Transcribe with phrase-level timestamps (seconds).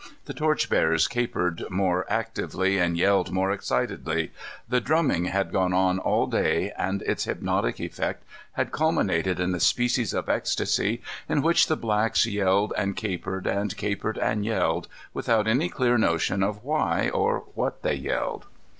[0.25, 4.31] The torchbearers capered more actively, and yelled more excitedly.
[4.67, 9.59] The drumming had gone on all day and its hypnotic effect had culminated in a
[9.59, 15.47] species of ecstasy in which the blacks yelled and capered, and capered and yelled, without
[15.47, 18.47] any clear notion of why or what they yelled.